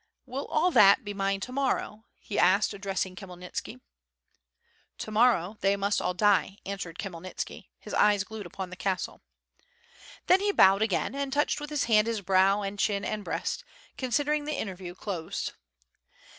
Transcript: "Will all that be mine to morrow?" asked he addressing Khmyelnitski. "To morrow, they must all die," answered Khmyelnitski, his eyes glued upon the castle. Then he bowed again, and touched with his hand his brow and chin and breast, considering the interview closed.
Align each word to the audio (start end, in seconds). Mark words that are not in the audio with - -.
"Will 0.25 0.47
all 0.47 0.71
that 0.71 1.03
be 1.03 1.13
mine 1.13 1.41
to 1.41 1.51
morrow?" 1.51 2.05
asked 2.31 2.71
he 2.71 2.75
addressing 2.75 3.15
Khmyelnitski. 3.15 3.81
"To 4.97 5.11
morrow, 5.11 5.57
they 5.61 5.75
must 5.75 6.01
all 6.01 6.15
die," 6.15 6.57
answered 6.65 6.97
Khmyelnitski, 6.97 7.67
his 7.77 7.93
eyes 7.93 8.23
glued 8.23 8.47
upon 8.47 8.71
the 8.71 8.75
castle. 8.75 9.21
Then 10.25 10.39
he 10.39 10.51
bowed 10.51 10.81
again, 10.81 11.13
and 11.13 11.31
touched 11.31 11.59
with 11.61 11.69
his 11.69 11.83
hand 11.83 12.07
his 12.07 12.21
brow 12.21 12.63
and 12.63 12.79
chin 12.79 13.05
and 13.05 13.23
breast, 13.23 13.63
considering 13.95 14.45
the 14.45 14.59
interview 14.59 14.95
closed. 14.95 15.53